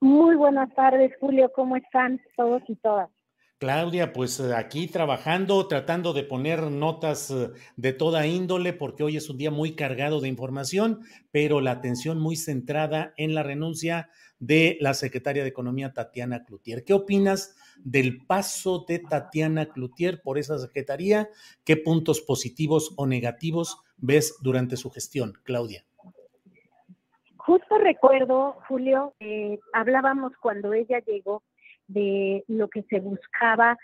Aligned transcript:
Muy 0.00 0.36
buenas 0.36 0.72
tardes, 0.74 1.12
Julio. 1.20 1.50
¿Cómo 1.54 1.76
están 1.76 2.20
todos 2.36 2.62
y 2.68 2.76
todas? 2.76 3.10
Claudia, 3.58 4.12
pues 4.12 4.38
eh, 4.38 4.54
aquí 4.54 4.86
trabajando, 4.86 5.66
tratando 5.66 6.12
de 6.12 6.22
poner 6.22 6.62
notas 6.62 7.32
eh, 7.32 7.50
de 7.76 7.92
toda 7.92 8.24
índole, 8.24 8.72
porque 8.72 9.02
hoy 9.02 9.16
es 9.16 9.28
un 9.28 9.36
día 9.36 9.50
muy 9.50 9.74
cargado 9.74 10.20
de 10.20 10.28
información, 10.28 11.00
pero 11.32 11.60
la 11.60 11.72
atención 11.72 12.20
muy 12.20 12.36
centrada 12.36 13.14
en 13.16 13.34
la 13.34 13.42
renuncia 13.42 14.10
de 14.38 14.78
la 14.80 14.94
secretaria 14.94 15.42
de 15.42 15.48
Economía, 15.48 15.92
Tatiana 15.92 16.44
Cloutier. 16.44 16.84
¿Qué 16.84 16.92
opinas 16.92 17.56
del 17.78 18.24
paso 18.26 18.84
de 18.86 19.00
Tatiana 19.00 19.66
Cloutier 19.70 20.22
por 20.22 20.38
esa 20.38 20.56
secretaría? 20.60 21.28
¿Qué 21.64 21.76
puntos 21.76 22.20
positivos 22.20 22.94
o 22.96 23.08
negativos 23.08 23.78
ves 23.96 24.36
durante 24.40 24.76
su 24.76 24.88
gestión, 24.90 25.32
Claudia? 25.42 25.87
Justo 27.48 27.78
recuerdo, 27.78 28.58
Julio, 28.68 29.14
eh, 29.20 29.58
hablábamos 29.72 30.36
cuando 30.36 30.74
ella 30.74 30.98
llegó 30.98 31.42
de 31.86 32.44
lo 32.46 32.68
que 32.68 32.82
se 32.82 33.00
buscaba 33.00 33.78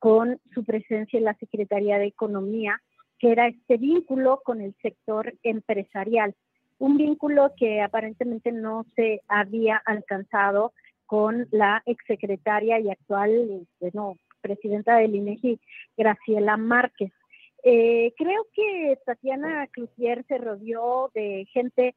con 0.00 0.40
su 0.52 0.64
presencia 0.64 1.18
en 1.18 1.26
la 1.26 1.34
Secretaría 1.34 1.98
de 1.98 2.06
Economía, 2.06 2.82
que 3.20 3.30
era 3.30 3.46
este 3.46 3.76
vínculo 3.76 4.40
con 4.44 4.60
el 4.60 4.74
sector 4.82 5.32
empresarial, 5.44 6.34
un 6.80 6.96
vínculo 6.96 7.52
que 7.56 7.82
aparentemente 7.82 8.50
no 8.50 8.84
se 8.96 9.20
había 9.28 9.80
alcanzado 9.86 10.72
con 11.06 11.46
la 11.52 11.84
exsecretaria 11.86 12.80
y 12.80 12.90
actual 12.90 13.64
presidenta 14.40 14.96
del 14.96 15.14
INEGI, 15.14 15.60
Graciela 15.96 16.56
Márquez. 16.56 17.12
Eh, 17.62 18.12
creo 18.16 18.44
que 18.52 18.98
Tatiana 19.06 19.68
Cloutier 19.68 20.24
se 20.26 20.38
rodeó 20.38 21.12
de 21.14 21.46
gente 21.52 21.94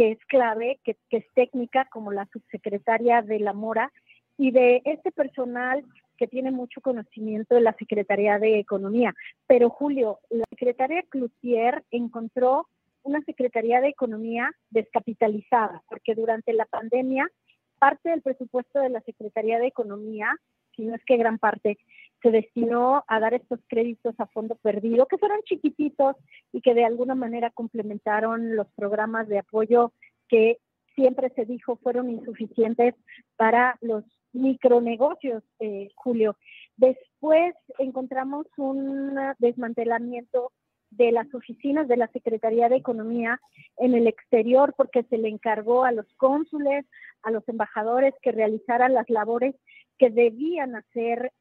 que 0.00 0.12
es 0.12 0.18
clave, 0.28 0.80
que, 0.82 0.96
que, 1.10 1.18
es 1.18 1.26
técnica, 1.34 1.86
como 1.92 2.10
la 2.10 2.26
subsecretaria 2.32 3.20
de 3.20 3.38
la 3.38 3.52
Mora, 3.52 3.92
y 4.38 4.50
de 4.50 4.80
este 4.86 5.12
personal 5.12 5.84
que 6.16 6.26
tiene 6.26 6.50
mucho 6.50 6.80
conocimiento 6.80 7.54
de 7.54 7.60
la 7.60 7.74
Secretaría 7.74 8.38
de 8.38 8.58
Economía. 8.58 9.14
Pero 9.46 9.68
Julio, 9.68 10.20
la 10.30 10.46
secretaria 10.48 11.02
Cloutier 11.10 11.84
encontró 11.90 12.66
una 13.02 13.20
Secretaría 13.24 13.82
de 13.82 13.88
Economía 13.88 14.50
descapitalizada, 14.70 15.82
porque 15.86 16.14
durante 16.14 16.54
la 16.54 16.64
pandemia 16.64 17.30
parte 17.78 18.08
del 18.08 18.22
presupuesto 18.22 18.80
de 18.80 18.88
la 18.88 19.02
Secretaría 19.02 19.58
de 19.58 19.66
Economía, 19.66 20.34
si 20.76 20.86
no 20.86 20.94
es 20.94 21.04
que 21.04 21.18
gran 21.18 21.36
parte, 21.38 21.76
se 22.22 22.30
destinó 22.30 23.04
a 23.06 23.20
dar 23.20 23.34
estos 23.34 23.60
créditos 23.68 24.14
a 24.18 24.26
fondo 24.26 24.54
perdido, 24.56 25.06
que 25.06 25.18
fueron 25.18 25.40
chiquititos 25.42 26.16
y 26.52 26.60
que 26.60 26.74
de 26.74 26.84
alguna 26.84 27.14
manera 27.14 27.50
complementaron 27.50 28.56
los 28.56 28.66
programas 28.72 29.28
de 29.28 29.38
apoyo 29.38 29.92
que 30.28 30.58
siempre 30.94 31.30
se 31.30 31.44
dijo 31.44 31.76
fueron 31.76 32.10
insuficientes 32.10 32.94
para 33.36 33.76
los 33.80 34.04
micronegocios, 34.32 35.42
eh, 35.58 35.88
Julio. 35.94 36.36
Después 36.76 37.54
encontramos 37.78 38.46
un 38.56 39.18
desmantelamiento 39.38 40.52
de 40.90 41.12
las 41.12 41.32
oficinas 41.34 41.88
de 41.88 41.96
la 41.96 42.08
Secretaría 42.08 42.68
de 42.68 42.76
Economía 42.76 43.40
en 43.76 43.94
el 43.94 44.06
exterior 44.06 44.74
porque 44.76 45.04
se 45.04 45.18
le 45.18 45.28
encargó 45.28 45.84
a 45.84 45.92
los 45.92 46.06
cónsules, 46.16 46.84
a 47.22 47.30
los 47.30 47.48
embajadores 47.48 48.14
que 48.22 48.32
realizaran 48.32 48.94
las 48.94 49.08
labores 49.08 49.54
que 49.98 50.10
debían 50.10 50.74
hacer 50.74 51.32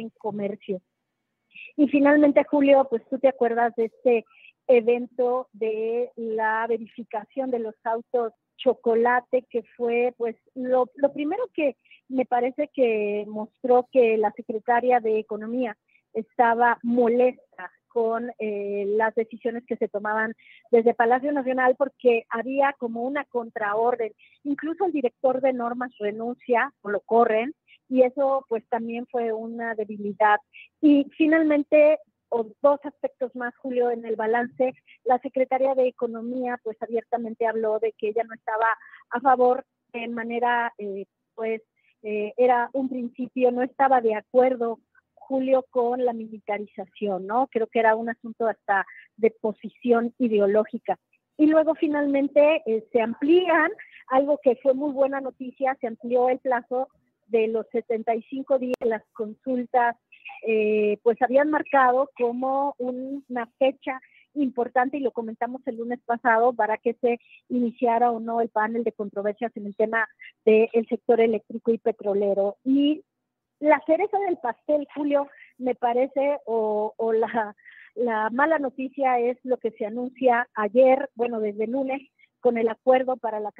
en 0.00 0.10
comercio. 0.10 0.80
Y 1.76 1.88
finalmente, 1.88 2.44
Julio, 2.44 2.86
pues 2.88 3.02
tú 3.08 3.18
te 3.18 3.28
acuerdas 3.28 3.74
de 3.76 3.86
este 3.86 4.24
evento 4.66 5.48
de 5.52 6.10
la 6.16 6.66
verificación 6.68 7.50
de 7.50 7.58
los 7.58 7.74
autos 7.84 8.32
chocolate, 8.56 9.46
que 9.50 9.62
fue 9.76 10.14
pues 10.16 10.36
lo, 10.54 10.90
lo 10.96 11.12
primero 11.12 11.48
que 11.54 11.76
me 12.08 12.26
parece 12.26 12.68
que 12.74 13.24
mostró 13.26 13.88
que 13.90 14.16
la 14.18 14.30
secretaria 14.32 15.00
de 15.00 15.18
Economía 15.18 15.76
estaba 16.12 16.78
molesta 16.82 17.70
con 17.88 18.30
eh, 18.38 18.84
las 18.86 19.14
decisiones 19.14 19.64
que 19.66 19.76
se 19.76 19.88
tomaban 19.88 20.34
desde 20.70 20.94
Palacio 20.94 21.32
Nacional 21.32 21.74
porque 21.76 22.24
había 22.28 22.72
como 22.78 23.02
una 23.02 23.24
contraorden. 23.24 24.12
Incluso 24.44 24.84
el 24.84 24.92
director 24.92 25.40
de 25.40 25.52
normas 25.52 25.90
renuncia 25.98 26.72
o 26.82 26.90
lo 26.90 27.00
corren 27.00 27.52
y 27.90 28.02
eso 28.02 28.46
pues 28.48 28.66
también 28.68 29.06
fue 29.10 29.32
una 29.32 29.74
debilidad. 29.74 30.38
Y 30.80 31.06
finalmente, 31.18 31.98
dos 32.62 32.80
aspectos 32.84 33.34
más, 33.34 33.54
Julio, 33.56 33.90
en 33.90 34.04
el 34.06 34.16
balance, 34.16 34.72
la 35.04 35.18
secretaria 35.18 35.74
de 35.74 35.88
Economía 35.88 36.58
pues 36.62 36.80
abiertamente 36.80 37.46
habló 37.46 37.80
de 37.80 37.92
que 37.98 38.08
ella 38.08 38.22
no 38.24 38.34
estaba 38.34 38.66
a 39.10 39.20
favor 39.20 39.64
de 39.92 40.06
manera, 40.08 40.72
eh, 40.78 41.06
pues 41.34 41.62
eh, 42.02 42.32
era 42.36 42.70
un 42.72 42.88
principio, 42.88 43.50
no 43.50 43.62
estaba 43.62 44.00
de 44.00 44.14
acuerdo 44.14 44.78
Julio 45.14 45.64
con 45.70 46.04
la 46.04 46.12
militarización, 46.12 47.26
¿no? 47.26 47.48
Creo 47.50 47.66
que 47.66 47.80
era 47.80 47.94
un 47.96 48.08
asunto 48.08 48.46
hasta 48.46 48.86
de 49.16 49.30
posición 49.30 50.14
ideológica. 50.18 50.96
Y 51.36 51.46
luego 51.46 51.74
finalmente 51.74 52.62
eh, 52.66 52.86
se 52.92 53.00
amplían, 53.00 53.70
algo 54.08 54.38
que 54.42 54.56
fue 54.56 54.74
muy 54.74 54.92
buena 54.92 55.20
noticia, 55.20 55.76
se 55.80 55.86
amplió 55.86 56.28
el 56.28 56.38
plazo 56.38 56.88
de 57.30 57.48
los 57.48 57.66
75 57.70 58.58
días 58.58 58.74
las 58.80 59.02
consultas, 59.12 59.96
eh, 60.46 60.98
pues 61.02 61.20
habían 61.22 61.50
marcado 61.50 62.10
como 62.16 62.74
una 62.78 63.46
fecha 63.58 64.00
importante 64.34 64.96
y 64.96 65.00
lo 65.00 65.10
comentamos 65.10 65.60
el 65.66 65.76
lunes 65.76 66.00
pasado 66.04 66.52
para 66.52 66.78
que 66.78 66.94
se 66.94 67.18
iniciara 67.48 68.10
o 68.10 68.20
no 68.20 68.40
el 68.40 68.48
panel 68.48 68.84
de 68.84 68.92
controversias 68.92 69.52
en 69.56 69.66
el 69.66 69.76
tema 69.76 70.08
del 70.44 70.86
sector 70.88 71.20
eléctrico 71.20 71.72
y 71.72 71.78
petrolero. 71.78 72.56
Y 72.64 73.02
la 73.58 73.82
cereza 73.86 74.18
del 74.20 74.38
pastel, 74.38 74.86
Julio, 74.94 75.28
me 75.58 75.74
parece, 75.74 76.38
o, 76.46 76.94
la 77.94 78.30
mala 78.30 78.58
noticia 78.58 79.18
es 79.18 79.36
lo 79.42 79.58
que 79.58 79.72
se 79.72 79.84
anuncia 79.84 80.48
ayer, 80.54 81.10
bueno, 81.14 81.40
desde 81.40 81.66
lunes, 81.66 82.00
con 82.40 82.56
el 82.56 82.68
acuerdo 82.68 83.16
para, 83.16 83.40
la, 83.40 83.52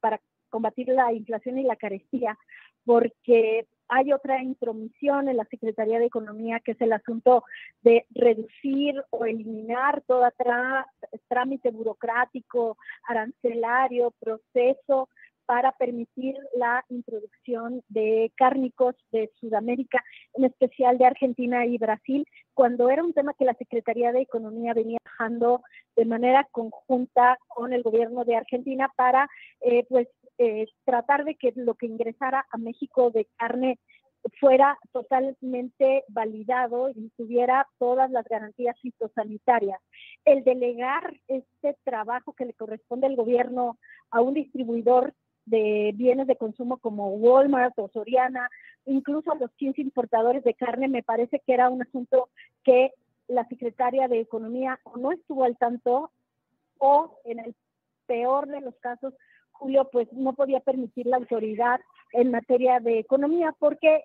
para 0.00 0.20
combatir 0.54 0.86
la 0.86 1.12
inflación 1.12 1.58
y 1.58 1.64
la 1.64 1.74
carestía, 1.74 2.38
porque 2.84 3.66
hay 3.88 4.12
otra 4.12 4.40
intromisión 4.40 5.28
en 5.28 5.36
la 5.36 5.44
Secretaría 5.46 5.98
de 5.98 6.06
Economía, 6.06 6.60
que 6.60 6.72
es 6.72 6.80
el 6.80 6.92
asunto 6.92 7.42
de 7.82 8.06
reducir 8.14 9.02
o 9.10 9.24
eliminar 9.24 10.02
todo 10.06 10.28
trámite 11.26 11.72
burocrático, 11.72 12.78
arancelario, 13.08 14.14
proceso 14.20 15.08
para 15.44 15.72
permitir 15.72 16.36
la 16.56 16.84
introducción 16.88 17.82
de 17.88 18.32
cárnicos 18.36 18.94
de 19.10 19.30
Sudamérica, 19.40 20.02
en 20.34 20.44
especial 20.44 20.98
de 20.98 21.06
Argentina 21.06 21.66
y 21.66 21.78
Brasil, 21.78 22.24
cuando 22.54 22.88
era 22.88 23.02
un 23.02 23.12
tema 23.12 23.34
que 23.34 23.44
la 23.44 23.54
Secretaría 23.54 24.12
de 24.12 24.22
Economía 24.22 24.72
venía 24.72 24.98
trabajando 25.02 25.62
de 25.96 26.04
manera 26.04 26.46
conjunta 26.50 27.38
con 27.48 27.72
el 27.72 27.82
gobierno 27.82 28.24
de 28.24 28.36
Argentina 28.36 28.90
para 28.96 29.28
eh, 29.60 29.84
pues 29.88 30.08
eh, 30.38 30.66
tratar 30.84 31.24
de 31.24 31.36
que 31.36 31.52
lo 31.56 31.74
que 31.74 31.86
ingresara 31.86 32.46
a 32.50 32.58
México 32.58 33.10
de 33.10 33.26
carne 33.36 33.78
fuera 34.40 34.78
totalmente 34.92 36.04
validado 36.08 36.90
y 36.90 37.10
tuviera 37.16 37.68
todas 37.78 38.10
las 38.10 38.24
garantías 38.26 38.78
fitosanitarias. 38.80 39.80
El 40.24 40.44
delegar 40.44 41.20
este 41.28 41.76
trabajo 41.84 42.32
que 42.32 42.46
le 42.46 42.54
corresponde 42.54 43.06
al 43.06 43.16
gobierno 43.16 43.78
a 44.10 44.22
un 44.22 44.34
distribuidor 44.34 45.12
de 45.46 45.92
bienes 45.94 46.26
de 46.26 46.36
consumo 46.36 46.78
como 46.78 47.10
Walmart 47.10 47.78
o 47.78 47.90
Soriana, 47.92 48.48
incluso 48.86 49.32
a 49.32 49.36
los 49.36 49.50
15 49.52 49.82
importadores 49.82 50.42
de 50.42 50.54
carne, 50.54 50.88
me 50.88 51.02
parece 51.02 51.40
que 51.40 51.52
era 51.52 51.68
un 51.68 51.82
asunto 51.82 52.30
que 52.62 52.92
la 53.28 53.46
secretaria 53.48 54.08
de 54.08 54.20
Economía 54.20 54.80
no 54.96 55.12
estuvo 55.12 55.44
al 55.44 55.56
tanto 55.58 56.10
o 56.78 57.18
en 57.24 57.40
el 57.40 57.54
peor 58.06 58.48
de 58.48 58.60
los 58.60 58.74
casos, 58.76 59.14
Julio, 59.64 59.88
pues 59.90 60.12
no 60.12 60.34
podía 60.34 60.60
permitir 60.60 61.06
la 61.06 61.16
autoridad 61.16 61.80
en 62.12 62.30
materia 62.30 62.80
de 62.80 62.98
economía 62.98 63.54
porque 63.58 64.04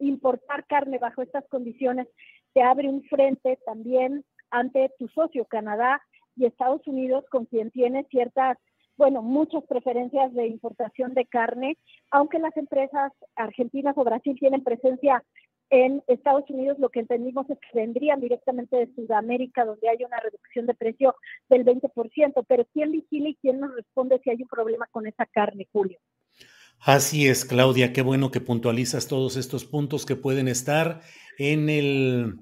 importar 0.00 0.66
carne 0.66 0.98
bajo 0.98 1.22
estas 1.22 1.46
condiciones 1.46 2.08
te 2.52 2.62
abre 2.62 2.88
un 2.88 3.04
frente 3.04 3.60
también 3.64 4.24
ante 4.50 4.90
tu 4.98 5.06
socio 5.06 5.44
Canadá 5.44 6.02
y 6.34 6.46
Estados 6.46 6.84
Unidos 6.88 7.24
con 7.30 7.44
quien 7.44 7.70
tiene 7.70 8.06
ciertas 8.10 8.58
bueno, 8.96 9.22
muchas 9.22 9.62
preferencias 9.66 10.34
de 10.34 10.48
importación 10.48 11.14
de 11.14 11.26
carne, 11.26 11.78
aunque 12.10 12.40
las 12.40 12.56
empresas 12.56 13.12
argentinas 13.36 13.96
o 13.96 14.02
Brasil 14.02 14.36
tienen 14.40 14.64
presencia 14.64 15.22
en 15.70 16.02
Estados 16.06 16.44
Unidos, 16.48 16.78
lo 16.78 16.88
que 16.88 17.00
entendimos 17.00 17.48
es 17.50 17.58
que 17.58 17.78
vendrían 17.78 18.20
directamente 18.20 18.76
de 18.76 18.94
Sudamérica, 18.94 19.64
donde 19.64 19.88
hay 19.88 20.04
una 20.04 20.18
reducción 20.20 20.66
de 20.66 20.74
precio 20.74 21.14
del 21.48 21.64
20%, 21.64 22.44
pero 22.48 22.66
¿quién 22.72 22.92
vigila 22.92 23.28
y 23.28 23.36
quién 23.36 23.60
nos 23.60 23.74
responde 23.74 24.20
si 24.24 24.30
hay 24.30 24.42
un 24.42 24.48
problema 24.48 24.86
con 24.90 25.06
esa 25.06 25.26
carne, 25.26 25.68
Julio? 25.72 25.98
Así 26.80 27.26
es, 27.26 27.44
Claudia, 27.44 27.92
qué 27.92 28.02
bueno 28.02 28.30
que 28.30 28.40
puntualizas 28.40 29.08
todos 29.08 29.36
estos 29.36 29.64
puntos 29.64 30.06
que 30.06 30.16
pueden 30.16 30.46
estar 30.46 31.00
en 31.36 31.68
el 31.68 32.36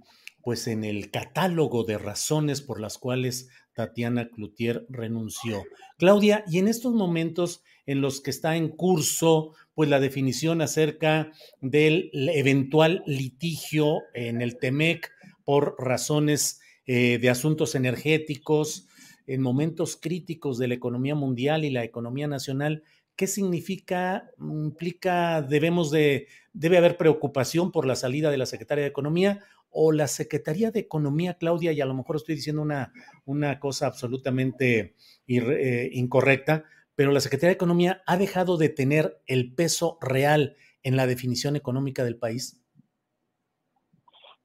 pues 0.47 0.69
en 0.69 0.85
el 0.85 1.11
catálogo 1.11 1.83
de 1.83 1.99
razones 1.99 2.63
por 2.63 2.81
las 2.81 2.99
cuales 2.99 3.49
Tatiana 3.75 4.29
Cloutier 4.29 4.87
renunció. 4.89 5.65
Claudia, 5.99 6.45
y 6.47 6.59
en 6.61 6.69
estos 6.69 6.95
momentos 6.95 7.65
en 7.85 8.01
los 8.01 8.21
que 8.21 8.31
está 8.31 8.55
en 8.55 8.69
curso, 8.69 9.57
pues 9.75 9.91
la 9.91 9.99
definición 9.99 10.61
acerca 10.61 11.33
del 11.61 12.13
eventual 12.13 13.03
litigio 13.09 14.03
en 14.15 14.41
el 14.41 14.57
TEMEC 14.57 15.11
por 15.45 15.75
razones 15.81 16.61
eh, 16.87 17.19
de 17.19 17.29
asuntos 17.29 17.75
energéticos, 17.75 18.87
en 19.27 19.43
momentos 19.43 19.99
críticos 20.01 20.59
de 20.59 20.69
la 20.69 20.75
economía 20.75 21.17
mundial 21.17 21.65
y 21.65 21.71
la 21.71 21.83
economía 21.83 22.29
nacional, 22.29 22.85
¿qué 23.17 23.27
significa? 23.27 24.31
¿Implica, 24.39 25.43
debemos 25.43 25.91
de, 25.91 26.29
debe 26.53 26.79
haber 26.79 26.97
preocupación 26.97 27.73
por 27.73 27.87
la 27.87 27.97
salida 27.97 28.31
de 28.31 28.39
la 28.39 28.47
secretaria 28.47 28.83
de 28.85 28.91
Economía 28.91 29.41
o 29.71 29.93
la 29.93 30.07
Secretaría 30.07 30.71
de 30.71 30.81
Economía, 30.81 31.35
Claudia, 31.35 31.73
y 31.73 31.81
a 31.81 31.87
lo 31.87 31.95
mejor 31.95 32.17
estoy 32.17 32.35
diciendo 32.35 32.63
una, 32.63 32.93
una 33.25 33.59
cosa 33.59 33.87
absolutamente 33.87 34.95
eh, 35.27 35.91
incorrecta, 35.93 36.65
pero 36.95 37.13
la 37.13 37.21
Secretaría 37.21 37.51
de 37.51 37.57
Economía 37.57 38.03
ha 38.07 38.17
dejado 38.17 38.57
de 38.57 38.69
tener 38.69 39.21
el 39.27 39.55
peso 39.55 39.99
real 40.01 40.57
en 40.83 40.97
la 40.97 41.07
definición 41.07 41.57
económica 41.57 42.05
del 42.05 42.17
país? 42.17 42.63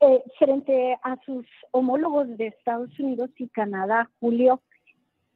Eh, 0.02 0.24
frente 0.40 0.98
a 1.04 1.16
sus 1.24 1.46
homólogos 1.72 2.36
de 2.36 2.48
Estados 2.48 2.90
Unidos 3.00 3.30
y 3.38 3.48
Canadá, 3.50 4.10
Julio, 4.20 4.62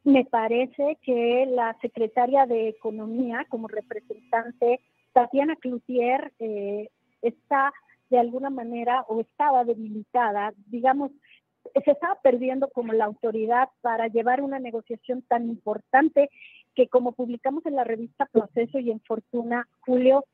me 0.05 0.23
parece 0.23 0.97
que 1.01 1.47
la 1.49 1.75
secretaria 1.81 2.45
de 2.45 2.69
Economía, 2.69 3.45
como 3.49 3.67
representante, 3.67 4.79
Tatiana 5.13 5.55
Cloutier, 5.55 6.31
eh, 6.39 6.89
está 7.21 7.73
de 8.11 8.19
alguna 8.19 8.51
manera 8.51 9.03
o 9.07 9.19
estaba 9.21 9.65
debilitada, 9.65 10.53
digamos, 10.67 11.11
se 11.83 11.91
estaba 11.91 12.15
perdiendo 12.21 12.69
como 12.69 12.93
la 12.93 13.05
autoridad 13.05 13.69
para 13.81 14.07
llevar 14.07 14.41
una 14.41 14.59
negociación 14.59 15.23
tan 15.23 15.49
importante 15.49 16.29
que 16.75 16.87
como 16.87 17.13
publicamos 17.13 17.65
en 17.65 17.75
la 17.75 17.83
revista 17.83 18.27
Proceso 18.27 18.77
y 18.77 18.91
en 18.91 18.99
Fortuna, 18.99 19.67
Julio, 19.79 20.25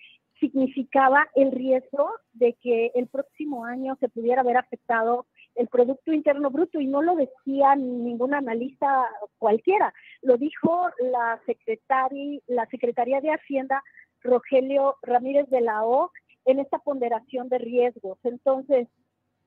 significaba 0.42 1.30
el 1.36 1.52
riesgo 1.52 2.10
de 2.34 2.54
que 2.62 2.92
el 2.96 3.08
próximo 3.08 3.64
año 3.64 3.96
se 4.02 4.10
pudiera 4.10 4.42
haber 4.42 4.58
afectado 4.58 5.28
el 5.56 5.68
Producto 5.68 6.14
Interno 6.14 6.50
Bruto 6.50 6.80
y 6.80 6.88
no 6.88 7.02
lo 7.02 7.16
decía 7.16 7.76
ningún 7.76 8.34
analista 8.34 9.08
cualquiera, 9.38 9.94
lo 10.22 10.38
dijo 10.38 10.90
la 11.00 11.40
secretaria, 11.46 12.40
la 12.48 12.66
Secretaría 12.68 13.22
de 13.22 13.32
Hacienda, 13.32 13.84
Rogelio 14.22 14.96
Ramírez 15.02 15.50
de 15.50 15.62
la 15.62 15.86
O, 15.86 16.12
en 16.46 16.60
esta 16.60 16.80
ponderación 16.80 17.50
de 17.50 17.58
riesgos. 17.60 18.18
Entonces, 18.24 18.88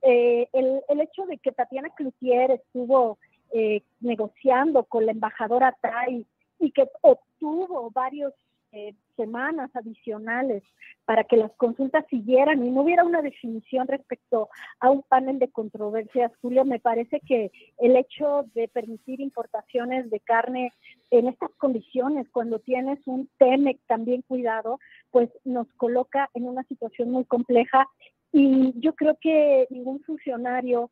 eh, 0.03 0.49
el, 0.53 0.83
el, 0.89 1.01
hecho 1.01 1.27
de 1.27 1.39
que 1.39 1.53
Tatiana 1.53 1.89
Cloutier 1.91 2.51
estuvo 2.51 3.19
eh, 3.53 3.83
negociando 4.01 4.85
con 4.85 5.07
la 5.07 5.13
embajadora 5.13 5.77
Tai 5.81 6.27
y 6.59 6.71
que 6.73 6.89
obtuvo 7.01 7.91
varios 7.91 8.33
eh, 8.75 8.93
semanas 9.17 9.71
adicionales 9.75 10.65
para 11.05 11.23
que 11.23 11.37
las 11.37 11.53
consultas 11.53 12.05
siguieran 12.11 12.67
y 12.67 12.71
no 12.73 12.83
hubiera 12.83 13.05
una 13.05 13.23
definición 13.23 13.87
respecto 13.87 14.49
a 14.81 14.91
un 14.91 15.03
panel 15.03 15.39
de 15.39 15.53
controversias, 15.53 16.33
Julio, 16.43 16.65
me 16.65 16.81
parece 16.81 17.21
que 17.21 17.53
el 17.79 17.95
hecho 17.95 18.47
de 18.53 18.67
permitir 18.67 19.21
importaciones 19.21 20.11
de 20.11 20.19
carne 20.19 20.73
en 21.13 21.29
estas 21.29 21.53
condiciones, 21.53 22.29
cuando 22.31 22.59
tienes 22.59 22.99
un 23.07 23.29
TEMEC 23.39 23.79
también 23.87 24.23
cuidado, 24.23 24.81
pues 25.13 25.31
nos 25.45 25.73
coloca 25.75 26.29
en 26.35 26.49
una 26.49 26.65
situación 26.65 27.13
muy 27.13 27.25
compleja 27.27 27.87
y 28.33 28.73
yo 28.81 28.95
creo 28.97 29.17
que 29.21 29.69
ningún 29.71 30.03
funcionario 30.03 30.91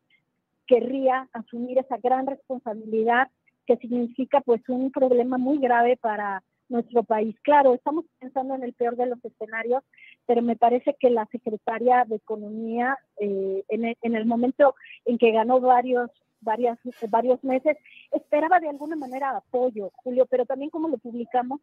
querría 0.67 1.27
asumir 1.33 1.79
esa 1.79 1.97
gran 1.97 2.27
responsabilidad 2.27 3.27
que 3.65 3.75
significa 3.75 4.39
pues 4.39 4.61
un 4.69 4.89
problema 4.89 5.37
muy 5.37 5.57
grave 5.57 5.97
para 5.97 6.43
nuestro 6.73 7.03
país. 7.03 7.35
Claro, 7.43 7.73
estamos 7.73 8.03
pensando 8.19 8.55
en 8.55 8.63
el 8.63 8.73
peor 8.73 8.97
de 8.97 9.05
los 9.05 9.23
escenarios, 9.23 9.83
pero 10.25 10.41
me 10.41 10.57
parece 10.57 10.95
que 10.99 11.09
la 11.09 11.25
secretaria 11.27 12.03
de 12.05 12.15
Economía, 12.15 12.97
eh, 13.17 13.63
en, 13.69 14.15
el, 14.15 14.25
momento 14.25 14.75
en 15.05 15.17
que 15.17 15.31
ganó 15.31 15.61
varios, 15.61 16.09
varias, 16.41 16.77
varios 17.09 17.41
meses, 17.43 17.77
esperaba 18.11 18.59
de 18.59 18.69
alguna 18.69 18.95
manera 18.95 19.37
apoyo, 19.37 19.91
Julio, 19.95 20.25
pero 20.25 20.45
también 20.45 20.69
como 20.69 20.89
lo 20.89 20.97
publicamos, 20.97 21.61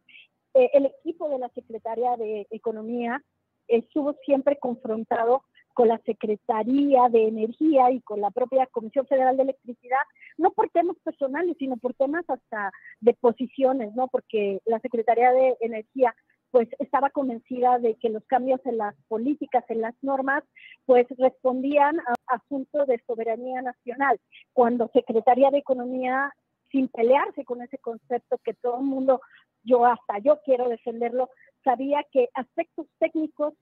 eh, 0.55 0.71
el 0.73 0.87
equipo 0.87 1.29
de 1.29 1.39
la 1.39 1.49
Secretaría 1.51 2.17
de 2.17 2.47
Economía 2.51 3.23
estuvo 3.69 4.15
siempre 4.25 4.59
confrontado 4.59 5.45
con 5.81 5.89
la 5.89 5.99
Secretaría 6.05 7.09
de 7.09 7.29
Energía 7.29 7.91
y 7.91 8.03
con 8.03 8.21
la 8.21 8.31
propia 8.31 8.67
Comisión 8.67 9.07
Federal 9.07 9.39
de 9.39 9.45
Electricidad, 9.45 10.05
no 10.37 10.51
por 10.51 10.69
temas 10.69 10.99
personales, 11.03 11.57
sino 11.59 11.79
por 11.79 11.95
temas 11.95 12.23
hasta 12.29 12.71
de 13.01 13.15
posiciones, 13.15 13.95
¿no? 13.95 14.07
Porque 14.09 14.61
la 14.67 14.79
Secretaría 14.81 15.33
de 15.33 15.57
Energía 15.61 16.15
pues 16.51 16.69
estaba 16.81 17.09
convencida 17.09 17.79
de 17.79 17.95
que 17.95 18.11
los 18.11 18.23
cambios 18.27 18.61
en 18.67 18.77
las 18.77 18.95
políticas, 19.09 19.65
en 19.71 19.81
las 19.81 19.95
normas, 20.03 20.45
pues 20.85 21.07
respondían 21.17 21.99
a 22.01 22.15
asuntos 22.27 22.87
de 22.87 23.03
soberanía 23.07 23.63
nacional. 23.63 24.21
Cuando 24.53 24.91
Secretaría 24.93 25.51
de 25.51 25.59
Economía, 25.61 26.31
sin 26.71 26.89
pelearse 26.89 27.47
con 27.47 27.63
ese 27.63 27.79
concepto 27.79 28.37
que 28.45 28.53
todo 28.53 28.81
el 28.81 28.85
mundo, 28.85 29.23
yo 29.63 29.87
hasta 29.87 30.19
yo 30.19 30.41
quiero 30.45 30.69
defenderlo, 30.69 31.31
sabía 31.65 32.05
que 32.13 32.29
aspectos 32.35 32.87
técnicos 32.99 33.55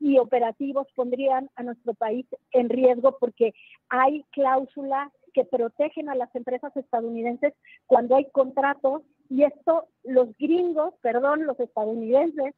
y 0.00 0.18
operativos 0.18 0.86
pondrían 0.94 1.50
a 1.56 1.62
nuestro 1.62 1.94
país 1.94 2.26
en 2.52 2.68
riesgo 2.68 3.16
porque 3.18 3.54
hay 3.88 4.24
cláusulas 4.32 5.10
que 5.32 5.44
protegen 5.44 6.08
a 6.08 6.14
las 6.14 6.34
empresas 6.34 6.76
estadounidenses 6.76 7.52
cuando 7.86 8.16
hay 8.16 8.26
contratos 8.32 9.02
y 9.28 9.42
esto 9.42 9.88
los 10.04 10.28
gringos, 10.38 10.94
perdón, 11.02 11.46
los 11.46 11.58
estadounidenses 11.60 12.54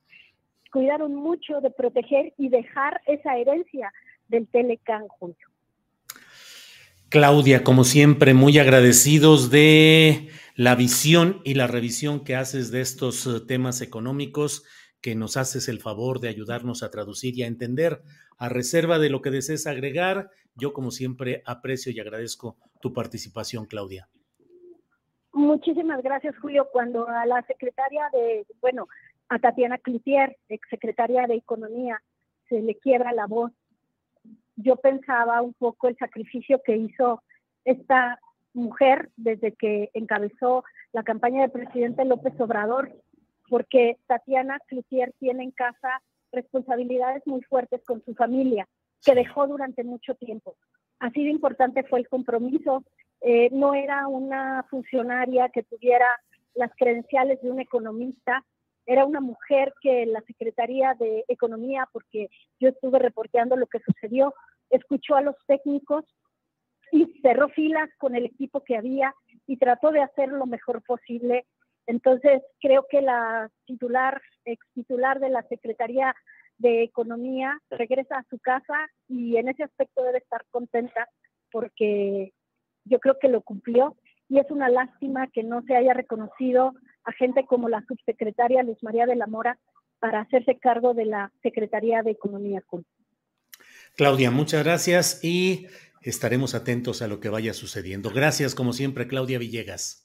cuidaron 0.72 1.14
mucho 1.14 1.60
de 1.60 1.70
proteger 1.70 2.34
y 2.36 2.48
dejar 2.48 3.00
esa 3.06 3.36
herencia 3.36 3.92
del 4.28 4.46
Telecan 4.48 5.08
junto. 5.08 5.40
Claudia, 7.08 7.64
como 7.64 7.84
siempre, 7.84 8.34
muy 8.34 8.58
agradecidos 8.58 9.50
de 9.50 10.28
la 10.54 10.74
visión 10.74 11.40
y 11.42 11.54
la 11.54 11.66
revisión 11.66 12.22
que 12.22 12.36
haces 12.36 12.70
de 12.70 12.82
estos 12.82 13.26
eh, 13.26 13.40
temas 13.46 13.80
económicos 13.80 14.64
que 15.00 15.14
nos 15.14 15.36
haces 15.36 15.68
el 15.68 15.80
favor 15.80 16.20
de 16.20 16.28
ayudarnos 16.28 16.82
a 16.82 16.90
traducir 16.90 17.36
y 17.36 17.42
a 17.42 17.46
entender. 17.46 18.02
A 18.38 18.48
reserva 18.48 18.98
de 18.98 19.10
lo 19.10 19.20
que 19.20 19.30
desees 19.30 19.66
agregar, 19.66 20.30
yo 20.54 20.72
como 20.72 20.90
siempre 20.90 21.42
aprecio 21.46 21.92
y 21.92 22.00
agradezco 22.00 22.56
tu 22.80 22.92
participación, 22.92 23.66
Claudia. 23.66 24.08
Muchísimas 25.32 26.02
gracias, 26.02 26.36
Julio. 26.38 26.68
Cuando 26.72 27.08
a 27.08 27.26
la 27.26 27.42
secretaria 27.42 28.08
de, 28.12 28.46
bueno, 28.60 28.88
a 29.28 29.38
Tatiana 29.38 29.78
Cloutier, 29.78 30.36
exsecretaria 30.48 31.26
de 31.26 31.36
Economía, 31.36 32.02
se 32.48 32.60
le 32.60 32.74
quiebra 32.76 33.12
la 33.12 33.26
voz. 33.26 33.52
Yo 34.56 34.76
pensaba 34.76 35.42
un 35.42 35.54
poco 35.54 35.88
el 35.88 35.96
sacrificio 35.96 36.60
que 36.64 36.76
hizo 36.76 37.22
esta 37.64 38.18
mujer 38.54 39.10
desde 39.16 39.52
que 39.52 39.90
encabezó 39.94 40.64
la 40.92 41.02
campaña 41.02 41.42
del 41.42 41.50
presidente 41.50 42.04
López 42.04 42.32
Obrador, 42.40 42.90
porque 43.48 43.98
Tatiana 44.06 44.58
Cloutier 44.66 45.12
tiene 45.18 45.44
en 45.44 45.50
casa 45.50 46.02
responsabilidades 46.32 47.26
muy 47.26 47.42
fuertes 47.42 47.82
con 47.84 48.02
su 48.04 48.14
familia, 48.14 48.68
que 49.04 49.14
dejó 49.14 49.46
durante 49.46 49.84
mucho 49.84 50.14
tiempo. 50.14 50.56
Así 50.98 51.24
de 51.24 51.30
importante 51.30 51.84
fue 51.84 52.00
el 52.00 52.08
compromiso. 52.08 52.84
Eh, 53.20 53.48
no 53.52 53.74
era 53.74 54.06
una 54.06 54.64
funcionaria 54.70 55.48
que 55.48 55.62
tuviera 55.62 56.06
las 56.54 56.70
credenciales 56.76 57.40
de 57.42 57.50
un 57.50 57.60
economista, 57.60 58.44
era 58.86 59.04
una 59.04 59.20
mujer 59.20 59.74
que 59.82 60.06
la 60.06 60.22
Secretaría 60.22 60.94
de 60.98 61.24
Economía, 61.28 61.88
porque 61.92 62.30
yo 62.58 62.70
estuve 62.70 62.98
reporteando 62.98 63.54
lo 63.54 63.66
que 63.66 63.80
sucedió, 63.80 64.34
escuchó 64.70 65.14
a 65.14 65.20
los 65.20 65.36
técnicos 65.46 66.04
y 66.90 67.04
cerró 67.20 67.48
filas 67.50 67.90
con 67.98 68.14
el 68.14 68.24
equipo 68.24 68.62
que 68.64 68.76
había 68.76 69.14
y 69.46 69.58
trató 69.58 69.90
de 69.90 70.00
hacer 70.00 70.30
lo 70.30 70.46
mejor 70.46 70.82
posible. 70.82 71.46
Entonces, 71.88 72.42
creo 72.60 72.86
que 72.88 73.00
la 73.00 73.50
titular, 73.64 74.20
ex 74.44 74.64
titular 74.74 75.20
de 75.20 75.30
la 75.30 75.42
Secretaría 75.44 76.14
de 76.58 76.82
Economía 76.82 77.58
regresa 77.70 78.18
a 78.18 78.26
su 78.28 78.38
casa 78.38 78.74
y 79.08 79.38
en 79.38 79.48
ese 79.48 79.64
aspecto 79.64 80.02
debe 80.02 80.18
estar 80.18 80.44
contenta 80.50 81.08
porque 81.50 82.34
yo 82.84 82.98
creo 83.00 83.18
que 83.18 83.28
lo 83.28 83.40
cumplió 83.40 83.96
y 84.28 84.38
es 84.38 84.50
una 84.50 84.68
lástima 84.68 85.28
que 85.28 85.42
no 85.42 85.62
se 85.62 85.76
haya 85.76 85.94
reconocido 85.94 86.74
a 87.04 87.12
gente 87.12 87.46
como 87.46 87.70
la 87.70 87.82
subsecretaria 87.88 88.62
Luz 88.62 88.82
María 88.82 89.06
de 89.06 89.16
la 89.16 89.26
Mora 89.26 89.58
para 89.98 90.20
hacerse 90.20 90.58
cargo 90.58 90.92
de 90.92 91.06
la 91.06 91.32
Secretaría 91.42 92.02
de 92.02 92.10
Economía. 92.10 92.62
Claudia, 93.96 94.30
muchas 94.30 94.62
gracias 94.62 95.24
y 95.24 95.68
estaremos 96.02 96.54
atentos 96.54 97.00
a 97.00 97.08
lo 97.08 97.18
que 97.18 97.30
vaya 97.30 97.54
sucediendo. 97.54 98.10
Gracias, 98.10 98.54
como 98.54 98.74
siempre, 98.74 99.08
Claudia 99.08 99.38
Villegas. 99.38 100.04